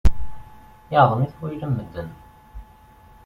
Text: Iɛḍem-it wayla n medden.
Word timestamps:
Iɛḍem-it 0.95 1.33
wayla 1.39 1.67
n 1.69 1.73
medden. 1.75 2.09